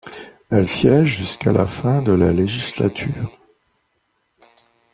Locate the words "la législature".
2.11-3.37